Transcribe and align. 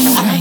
Right. 0.00 0.39